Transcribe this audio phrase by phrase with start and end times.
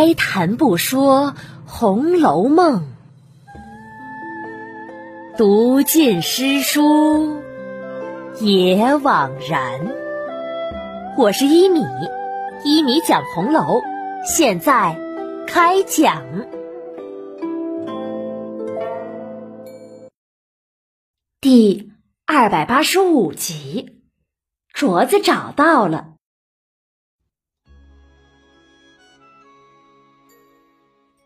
[0.00, 1.32] 开谈不说
[1.66, 2.84] 《红楼梦》，
[5.36, 7.42] 读尽诗书
[8.40, 9.92] 也枉然。
[11.16, 11.80] 我是一米，
[12.62, 13.82] 一米讲红楼，
[14.24, 14.96] 现在
[15.48, 16.22] 开讲
[21.40, 21.90] 第
[22.24, 24.00] 二百八十五集，
[24.72, 26.17] 镯子找到了。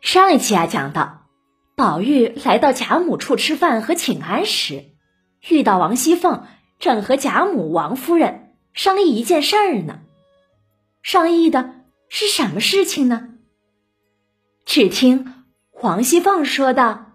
[0.02, 1.28] 上一期啊，讲到
[1.76, 4.86] 宝玉来到贾母处吃饭和请安时，
[5.48, 6.44] 遇到王熙凤
[6.80, 10.00] 正和贾母、王夫人商议一件事儿呢。
[11.02, 11.76] 商议的
[12.08, 13.28] 是什么事情呢？
[14.66, 15.44] 只听
[15.80, 17.12] 王熙凤说道：“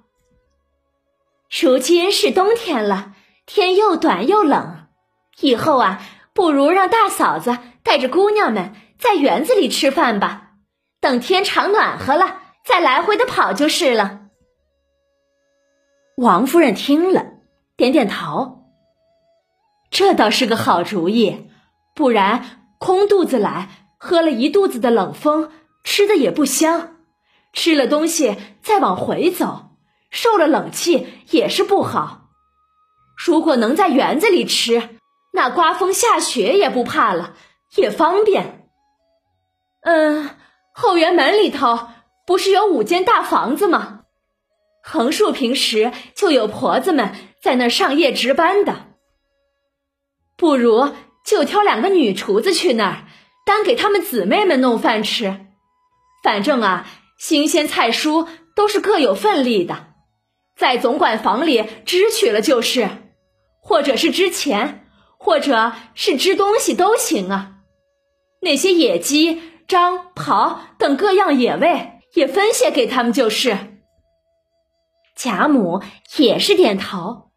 [1.62, 3.16] 如今是冬天了，
[3.46, 4.88] 天又短又冷，
[5.42, 6.02] 以后啊，
[6.34, 10.54] 不如让大嫂子带着姑娘们在园子里吃饭吧。
[11.02, 14.24] 等天长暖和了。”再来回的跑就是了。
[16.18, 17.26] 王夫人听了，
[17.78, 18.66] 点点头。
[19.90, 21.50] 这倒是个好主意，
[21.96, 25.50] 不然空肚子来，喝了一肚子的冷风，
[25.86, 26.98] 吃的也不香。
[27.54, 29.70] 吃了东西再往回走，
[30.10, 32.30] 受了冷气也是不好。
[33.16, 34.98] 如果能在园子里吃，
[35.32, 37.34] 那刮风下雪也不怕了，
[37.78, 38.70] 也方便。
[39.84, 40.30] 嗯，
[40.74, 41.88] 后园门里头。
[42.28, 44.02] 不是有五间大房子吗？
[44.84, 47.12] 横竖平时就有婆子们
[47.42, 48.88] 在那儿上夜值班的。
[50.36, 50.94] 不如
[51.26, 53.06] 就挑两个女厨子去那儿，
[53.46, 55.48] 单给他们姊妹们弄饭吃。
[56.22, 56.86] 反正啊，
[57.18, 59.88] 新鲜菜蔬都是各有份例的，
[60.58, 62.90] 在总管房里支取了就是，
[63.62, 64.86] 或者是支钱，
[65.18, 67.54] 或者是支东西都行啊。
[68.42, 71.94] 那些野鸡、獐、狍等各样野味。
[72.18, 73.56] 也分些给他们就是。
[75.16, 75.84] 贾母
[76.18, 77.30] 也是点头。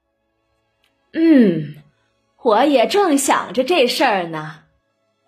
[1.13, 1.75] 嗯，
[2.43, 4.61] 我也正想着这事儿呢，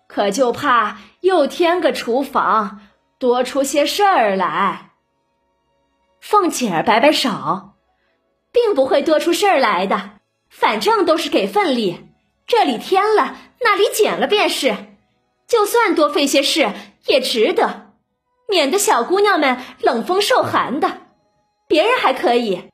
[0.07, 2.81] 可就怕又添个厨房，
[3.19, 4.93] 多出些事儿来。
[6.19, 7.73] 凤姐儿摆摆手，
[8.51, 10.13] 并不会多出事儿来的，
[10.49, 12.07] 反正都是给份例，
[12.47, 14.75] 这里添了，那里减了便是，
[15.47, 16.71] 就算多费些事
[17.05, 17.82] 也值得。
[18.47, 20.97] 免得小姑娘们冷风受寒的，
[21.67, 22.69] 别人还可以。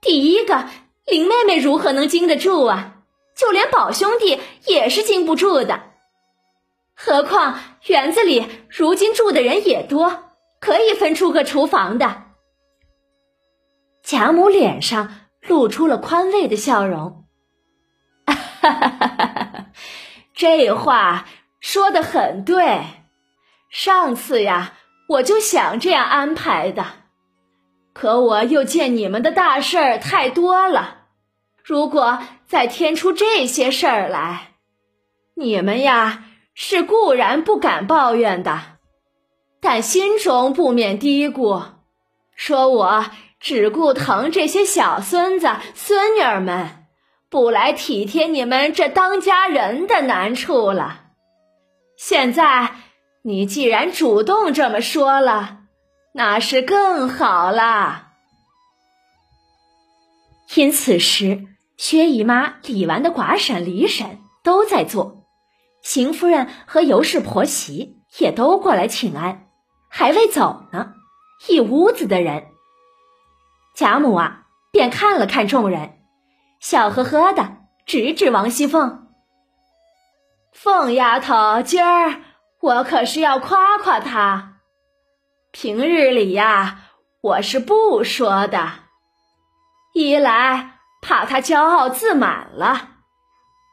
[0.00, 0.68] 第一个
[1.06, 2.96] 林妹妹如何能经得住啊？
[3.34, 5.84] 就连宝兄弟也是经不住的。
[6.94, 10.24] 何况园子里如今住的人也多，
[10.60, 12.24] 可以分出个厨房的。
[14.02, 17.24] 贾母脸上露出了宽慰的笑容，
[18.26, 19.66] 哈哈哈哈哈！
[20.34, 21.26] 这话
[21.60, 23.01] 说的很对。
[23.72, 24.74] 上次呀，
[25.08, 26.84] 我就想这样安排的，
[27.94, 31.06] 可我又见你们的大事儿太多了，
[31.64, 34.52] 如果再添出这些事儿来，
[35.36, 38.60] 你们呀是固然不敢抱怨的，
[39.58, 41.62] 但心中不免嘀咕，
[42.36, 43.06] 说我
[43.40, 46.84] 只顾疼这些小孙子孙女儿们，
[47.30, 51.04] 不来体贴你们这当家人的难处了。
[51.96, 52.72] 现在。
[53.24, 55.60] 你既然主动这么说了，
[56.12, 58.08] 那是更好了。
[60.56, 61.46] 因此时，
[61.76, 65.24] 薛姨妈、李纨的寡婶李婶都在做，
[65.82, 69.46] 邢夫人和尤氏婆媳也都过来请安，
[69.88, 70.94] 还未走呢。
[71.48, 72.48] 一屋子的人，
[73.76, 76.00] 贾母啊，便看了看众人，
[76.58, 79.06] 笑呵呵的指指王熙凤
[80.52, 82.22] ：“凤丫头，今儿。”
[82.62, 84.60] 我可是要夸夸他，
[85.50, 86.78] 平日里呀，
[87.20, 88.70] 我是不说的。
[89.94, 92.90] 一来怕他骄傲自满了，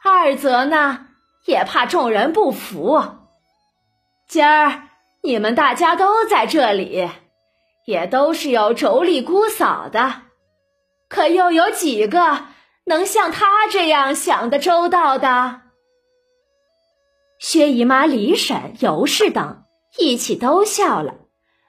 [0.04, 1.06] 二则呢，
[1.46, 3.20] 也怕众人不服。
[4.28, 4.90] 今儿
[5.22, 7.08] 你们大家都在这里，
[7.85, 10.24] 也都是有妯娌姑嫂的，
[11.08, 12.47] 可又有几个
[12.85, 15.62] 能像他这样想的周到的？
[17.40, 19.64] 薛姨妈、李婶、尤氏等
[19.97, 21.16] 一起都笑了，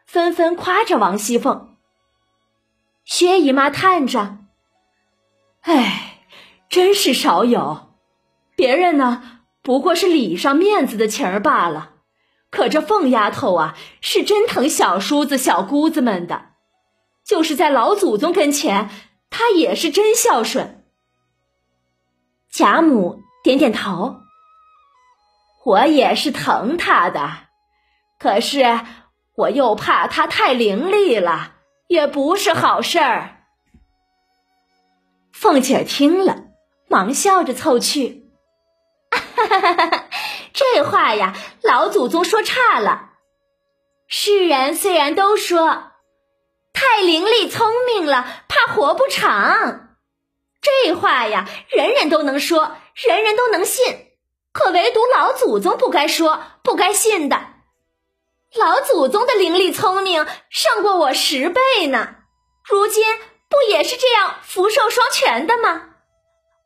[0.05, 1.76] 纷纷夸着王熙凤。
[3.05, 4.38] 薛姨妈叹着
[5.62, 6.25] ：“哎，
[6.69, 7.94] 真是少有。
[8.56, 11.94] 别人呢，不过是礼上面子的情儿罢了。
[12.50, 16.46] 可这凤丫头啊，是真疼小叔子、小姑子们的，
[17.25, 18.90] 就是在老祖宗跟前，
[19.31, 20.84] 她也是真孝顺。”
[22.50, 24.16] 贾母点点头。
[25.70, 27.31] 我也是疼他的，
[28.19, 28.81] 可是
[29.37, 31.52] 我又怕他太伶俐了，
[31.87, 33.44] 也不是好事儿。
[35.32, 36.46] 凤姐听了，
[36.88, 38.32] 忙笑着凑去
[39.14, 40.05] ：“哈哈哈哈
[40.52, 43.11] 这话呀，老祖宗说差了。
[44.08, 45.93] 世人虽然都说
[46.73, 49.96] 太伶俐聪明了，怕活不长，
[50.61, 54.09] 这话呀，人人都能说，人人都能信，
[54.52, 57.38] 可唯独老祖宗不该说、不该信的。
[58.55, 62.17] 老祖宗的灵力聪明胜过我十倍呢，
[62.64, 63.05] 如今。”
[63.50, 65.82] 不也是这样福寿双全的吗？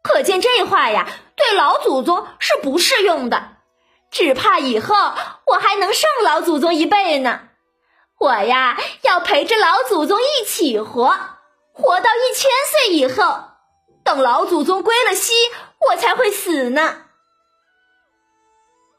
[0.02, 3.56] 可见这话呀，对老祖宗是不适用的。
[4.10, 4.94] 只怕以后
[5.46, 7.48] 我还能胜老祖宗一倍呢。
[8.18, 11.18] 我呀，要陪着老祖宗一起活，
[11.72, 13.44] 活到一千岁以后，
[14.04, 15.32] 等老祖宗归了西，
[15.88, 17.03] 我才会死呢。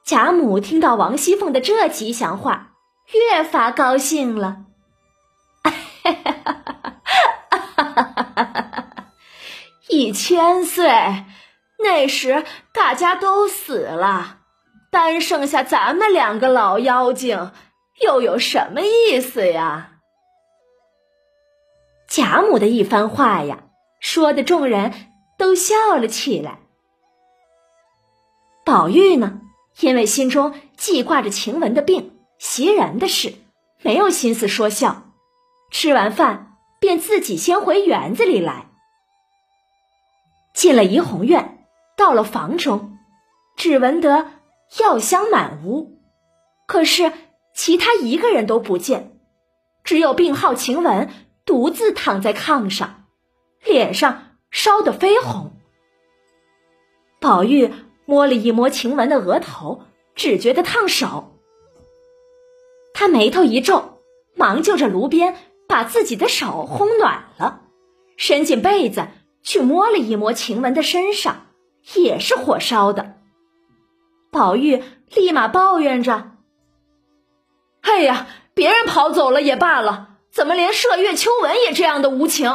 [0.06, 2.74] 贾母听到王熙凤的这吉祥话，
[3.12, 4.66] 越发高兴了。
[9.90, 11.26] 一千岁，
[11.80, 14.42] 那时大家都死了，
[14.92, 17.52] 单剩下咱们两个老妖精，
[18.04, 19.94] 又有什么意思呀？
[22.08, 23.64] 贾母的一番话呀，
[24.00, 24.94] 说的众人
[25.40, 26.60] 都笑了起来。
[28.64, 29.42] 宝玉呢，
[29.80, 33.34] 因为心中记挂着晴雯的病、袭人的事，
[33.82, 35.04] 没有心思说笑。
[35.72, 38.68] 吃完饭，便自己先回园子里来。
[40.54, 41.66] 进了怡红院，
[41.98, 42.98] 到了房中，
[43.58, 44.32] 只闻得
[44.80, 46.00] 药香满屋，
[46.66, 47.12] 可是
[47.54, 49.20] 其他一个人都不见，
[49.84, 51.10] 只有病号晴雯
[51.46, 53.06] 独自躺在炕上，
[53.66, 55.52] 脸上烧得绯红。
[57.20, 57.74] 宝玉
[58.06, 59.84] 摸了一摸晴雯的额头，
[60.16, 61.34] 只觉得烫手，
[62.94, 64.00] 他眉头一皱，
[64.36, 65.36] 忙就着炉边
[65.68, 67.62] 把自己的手烘暖了，
[68.18, 69.08] 伸进被子。
[69.48, 71.46] 去摸了一摸晴雯的身上，
[71.94, 73.18] 也是火烧的。
[74.32, 76.32] 宝玉立马抱怨着
[77.82, 78.26] ：“哎呀，
[78.56, 82.50] 别人跑走了也罢了，怎么连麝月、秋纹也这样的无情，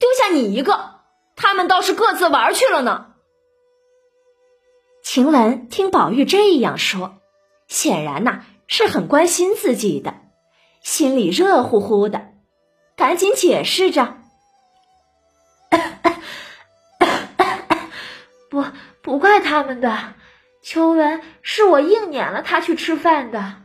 [0.00, 1.02] 丢下你一个？
[1.36, 3.13] 他们倒是各自玩去了呢。”
[5.04, 7.18] 晴雯听宝玉这样说，
[7.68, 10.14] 显然呐是很关心自己的，
[10.82, 12.30] 心里热乎乎的，
[12.96, 14.16] 赶紧解释着。
[18.48, 18.64] 不，
[19.02, 20.14] 不怪他们的。
[20.62, 23.56] 秋文是我硬撵了他去吃饭的，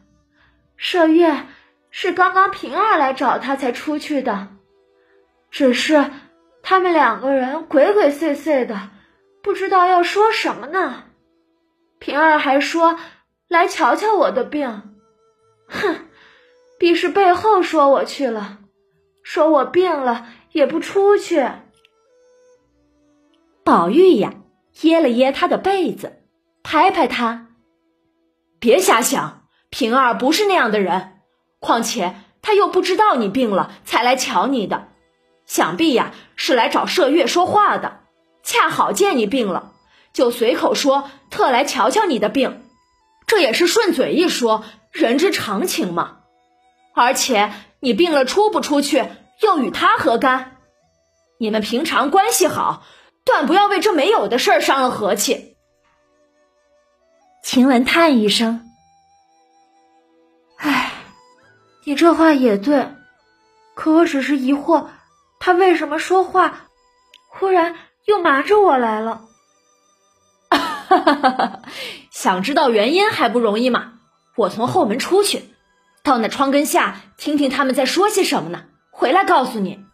[0.77, 1.45] 麝月
[1.89, 4.49] 是刚刚平儿来找他才出去的。
[5.51, 6.11] 只是
[6.61, 8.89] 他们两个人鬼鬼祟祟的，
[9.41, 11.05] 不知道要说什么呢。
[11.99, 12.97] 平儿还说
[13.47, 14.95] 来瞧瞧我的病，
[15.67, 16.07] 哼，
[16.79, 18.59] 必是背后说我去了，
[19.23, 21.47] 说我病了也不出去。
[23.63, 24.33] 宝玉呀。
[24.81, 26.21] 掖了掖他的被子，
[26.63, 27.47] 拍拍他，
[28.57, 29.41] 别瞎想。
[29.69, 31.19] 平儿不是那样的人，
[31.59, 34.87] 况且他又不知道你病了才来瞧你的，
[35.45, 37.99] 想必呀是来找麝月说话的。
[38.41, 39.73] 恰好见你病了，
[40.13, 42.63] 就随口说特来瞧瞧你的病，
[43.27, 46.17] 这也是顺嘴一说，人之常情嘛。
[46.93, 49.05] 而且你病了出不出去，
[49.41, 50.57] 又与他何干？
[51.37, 52.83] 你们平常关系好。
[53.25, 55.55] 断不要为这没有的事儿伤了和气。
[57.43, 58.71] 晴雯叹一声
[60.57, 60.91] ：“唉，
[61.83, 62.89] 你这话也对，
[63.75, 64.87] 可我只是疑惑，
[65.39, 66.65] 他为什么说话
[67.29, 67.75] 忽然
[68.05, 69.21] 又瞒着我来了？
[70.89, 71.61] 哈
[72.11, 73.93] 想知道原因还不容易吗？
[74.35, 75.43] 我从后门出去，
[76.03, 79.85] 到那窗根下听听他们在说些什么呢，回来告诉你。”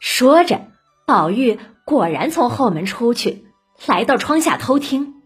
[0.00, 0.68] 说着。
[1.06, 3.44] 宝玉果然从后门出去，
[3.84, 5.22] 来到窗下偷听。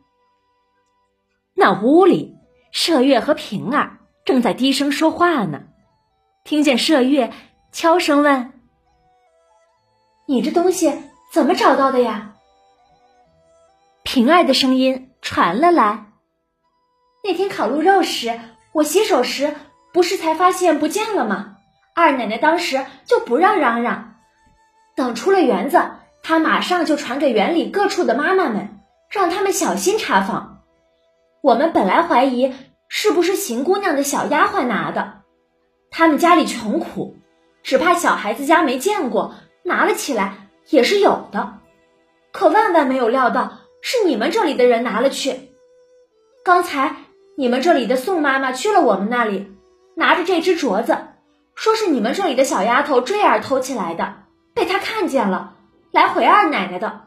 [1.55, 2.35] 那屋里，
[2.75, 5.67] 麝月和平儿正在低声说话呢。
[6.43, 7.33] 听见麝月
[7.71, 8.55] 悄声问
[10.27, 10.93] ：“你这东西
[11.33, 12.35] 怎么找到的呀？”
[14.19, 16.07] 平儿的声音传了来
[17.23, 18.41] ：“那天烤鹿肉时，
[18.73, 19.55] 我洗手时
[19.93, 21.55] 不是才发现不见了吗？
[21.95, 24.17] 二奶奶当时就不让嚷嚷。”
[24.97, 25.81] 等出了园子，
[26.21, 30.65] 她马上就传给园里各处的妈妈们，让他们小心查访。
[31.41, 32.53] 我们本来怀疑
[32.89, 35.21] 是不是邢姑娘的小丫鬟拿的，
[35.93, 37.15] 他们家里穷苦，
[37.63, 41.61] 只怕小孩子家没见过，拿了起来也是有的。
[42.33, 45.51] 可万万没有料到是你们这里的人拿了去。
[46.45, 46.97] 刚才
[47.37, 49.53] 你们这里的宋妈妈去了我们那里，
[49.95, 50.97] 拿着这只镯子，
[51.55, 54.15] 说是你们这里的小丫头坠儿偷起来的，
[54.55, 55.57] 被她看见了，
[55.91, 57.03] 来回二奶奶的。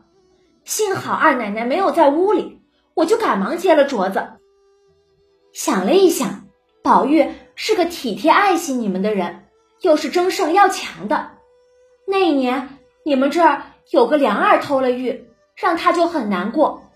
[0.64, 2.62] 幸好二奶奶没有在屋里，
[2.94, 4.28] 我就赶忙接了镯子。
[5.54, 6.46] 想了一想，
[6.84, 9.46] 宝玉是个体贴爱惜你们的人，
[9.82, 11.32] 又是争胜要强的。
[12.06, 15.26] 那一年你们这儿有个梁儿偷了玉，
[15.62, 16.92] 让他就很难过。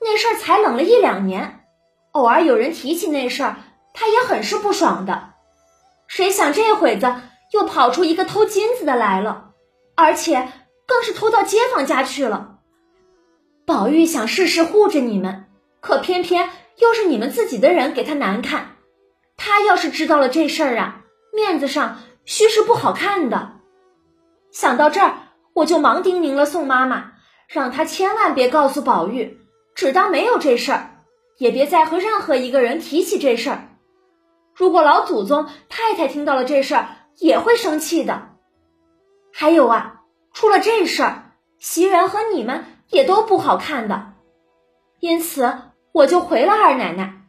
[0.00, 1.64] 那事儿才冷了一两年，
[2.12, 3.56] 偶尔有人提起那事儿，
[3.94, 5.30] 他也很是不爽的。
[6.06, 7.14] 谁想这会子
[7.52, 9.52] 又跑出一个偷金子的来了，
[9.94, 10.52] 而且
[10.86, 12.58] 更是偷到街坊家去了。
[13.66, 15.46] 宝玉想事事护着你们，
[15.80, 18.76] 可偏偏又是你们自己的人给他难看。
[19.38, 21.00] 他要是知道了这事儿啊，
[21.34, 23.52] 面子上须是不好看的。
[24.52, 25.14] 想到这儿，
[25.54, 27.12] 我就忙叮咛了宋妈妈，
[27.46, 29.40] 让他千万别告诉宝玉。
[29.74, 31.04] 只当没有这事儿，
[31.38, 33.68] 也别再和任何一个人提起这事儿。
[34.54, 36.88] 如果老祖宗太太听到了这事儿，
[37.18, 38.30] 也会生气的。
[39.34, 40.00] 还有啊，
[40.32, 44.14] 出了这事儿，袭人和你们也都不好看的。
[44.98, 45.58] 因此，
[45.92, 47.20] 我就回了二奶奶，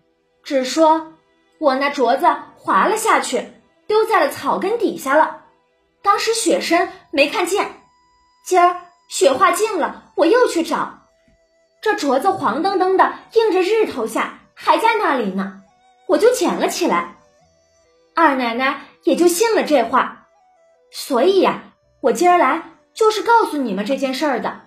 [0.42, 1.14] 只说
[1.60, 3.52] 我那镯子滑了下去，
[3.88, 5.42] 丢在了草根底下了。
[6.02, 7.82] 当时雪深，没看见。
[8.46, 11.00] 今儿雪化尽了，我又去找。
[11.82, 15.62] 这镯子黄澄澄的，映着日头下，还在那里呢，
[16.08, 17.16] 我就捡了起来。
[18.16, 20.28] 二奶奶也就信了这话，
[20.92, 21.64] 所以呀，
[22.02, 24.62] 我今儿来就是告诉你们这件事儿的。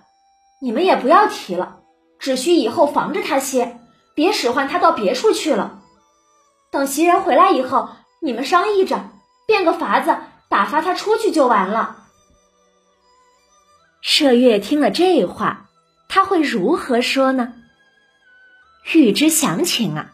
[0.61, 1.79] 你们也不要提了，
[2.17, 3.79] 只需以后防着他些，
[4.15, 5.81] 别使唤他到别处去了。
[6.71, 7.89] 等袭人回来以后，
[8.21, 9.09] 你们商议着，
[9.45, 10.15] 变个法子
[10.49, 12.00] 打发他出去就完了。
[14.03, 15.67] 麝月听了这话。
[16.13, 17.53] 他会如何说呢？
[18.93, 20.11] 欲知详情啊，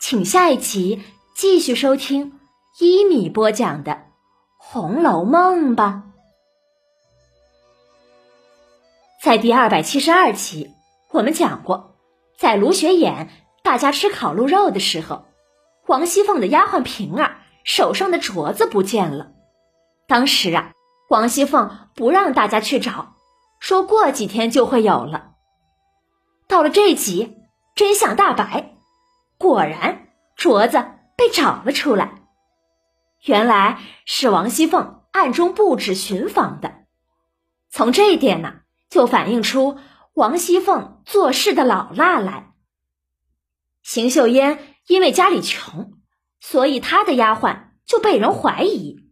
[0.00, 1.02] 请下一集
[1.36, 2.40] 继续收听
[2.80, 3.92] 一米播讲的
[4.56, 6.04] 《红楼梦》吧。
[9.22, 10.70] 在第二百七十二集，
[11.10, 11.96] 我们讲过，
[12.38, 13.28] 在芦雪眼
[13.62, 15.26] 大家吃烤鹿肉的时候，
[15.86, 19.32] 王熙凤的丫鬟平儿手上的镯子不见了。
[20.06, 20.72] 当时啊，
[21.10, 23.13] 王熙凤不让大家去找，
[23.64, 25.36] 说过几天就会有了。
[26.46, 27.38] 到了这集，
[27.74, 28.76] 真相大白，
[29.38, 30.84] 果然镯子
[31.16, 32.26] 被找了出来。
[33.22, 36.84] 原来是王熙凤暗中布置寻访的。
[37.70, 38.56] 从这一点呢，
[38.90, 39.78] 就反映出
[40.12, 42.52] 王熙凤做事的老辣来。
[43.82, 45.94] 邢岫烟因为家里穷，
[46.38, 49.08] 所以她的丫鬟就被人怀疑。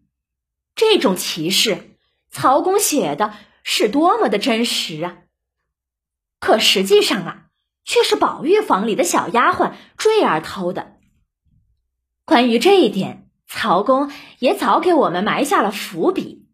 [0.74, 1.96] 这种歧视，
[2.30, 3.32] 曹公写的
[3.62, 5.16] 是多么的真实啊！
[6.40, 7.42] 可实际上啊，
[7.84, 10.96] 却是宝玉房里的小丫鬟坠儿偷的。
[12.24, 16.48] 关于这一点，曹公也早给我们埋下了伏笔。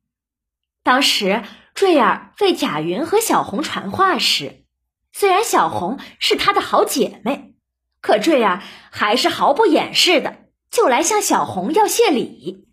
[0.82, 1.42] 当时
[1.74, 4.64] 坠儿为贾云和小红传话时，
[5.12, 7.54] 虽然小红是她的好姐妹，
[8.00, 12.68] 可坠儿还是毫不掩饰的就来向小红要谢礼。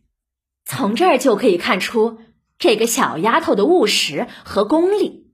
[0.65, 2.19] 从这儿就可以看出
[2.57, 5.31] 这个小丫头的务实和功力。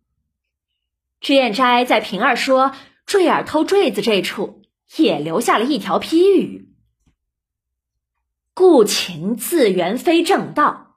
[1.19, 2.73] 脂砚斋在平儿说
[3.05, 4.63] 坠儿偷坠子这处，
[4.95, 6.73] 也留下了一条批语
[8.55, 10.95] ：“故情自原非正道，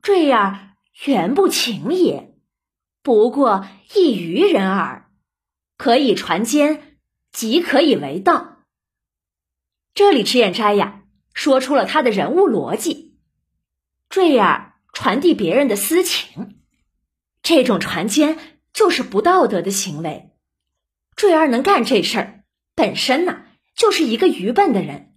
[0.00, 0.70] 坠儿
[1.06, 2.34] 原不情也，
[3.02, 5.10] 不过一愚人耳。
[5.76, 6.98] 可以传奸，
[7.32, 8.58] 即可以为道。”
[9.92, 11.02] 这里脂砚斋呀，
[11.32, 13.18] 说出了他的人物逻辑：
[14.08, 16.58] 坠儿传递别人的私情，
[17.42, 18.38] 这种传奸。
[18.72, 20.32] 就是不道德的行为，
[21.14, 23.44] 坠儿能干这事儿，本身呢
[23.76, 25.14] 就是一个愚笨的人。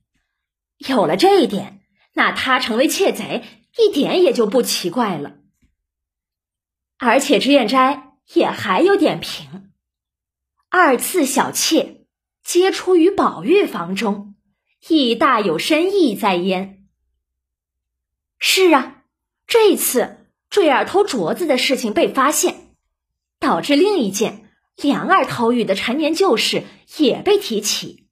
[0.77, 1.81] 有了这一点，
[2.13, 3.43] 那他成为窃贼
[3.79, 5.37] 一点也就不奇怪了。
[6.99, 9.71] 而且脂砚斋也还有点评：
[10.69, 12.05] 二次小妾
[12.43, 14.35] 皆出于宝玉房中，
[14.87, 16.87] 亦大有深意在焉。
[18.37, 18.96] 是啊，
[19.47, 22.65] 这一次坠儿偷镯子的事情被发现。
[23.39, 26.63] 导致另一件梁二偷玉的陈年旧事
[26.97, 28.07] 也被提起，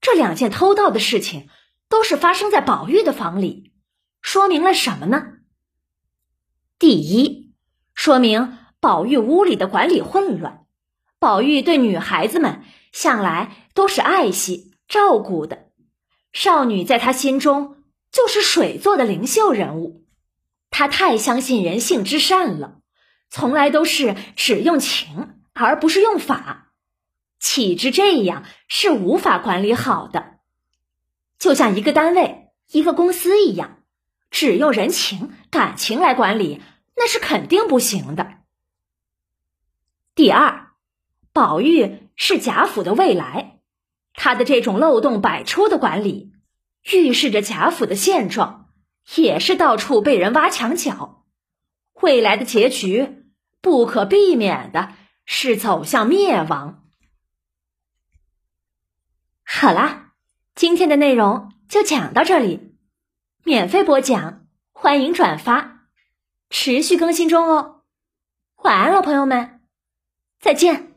[0.00, 1.48] 这两件偷盗的事情
[1.88, 3.72] 都是发生在宝玉的房里，
[4.20, 5.34] 说明了什么呢？
[6.76, 7.52] 第一，
[7.94, 10.66] 说明宝玉屋里的管理混乱，
[11.20, 15.68] 宝玉对女孩子们向来都是爱惜照顾的，
[16.32, 17.76] 少女在他心中
[18.10, 20.04] 就是水做的灵秀人物，
[20.70, 22.78] 他太相信人性之善了。
[23.30, 26.72] 从来都是只用情而不是用法，
[27.38, 30.38] 岂知这样是无法管理好的。
[31.38, 33.82] 就像一个单位一个公司一样，
[34.30, 36.62] 只用人情感情来管理，
[36.96, 38.38] 那是肯定不行的。
[40.14, 40.70] 第二，
[41.34, 43.60] 宝玉是贾府的未来，
[44.14, 46.32] 他的这种漏洞百出的管理，
[46.90, 48.67] 预示着贾府的现状
[49.16, 51.24] 也是到处被人挖墙脚，
[52.00, 53.24] 未来的结局
[53.60, 54.92] 不可避免的
[55.24, 56.84] 是走向灭亡。
[59.44, 60.12] 好啦，
[60.54, 62.76] 今天的内容就讲到这里，
[63.44, 65.86] 免费播讲，欢迎转发，
[66.50, 67.82] 持续更新中哦。
[68.56, 69.62] 晚安了，朋友们，
[70.40, 70.87] 再见。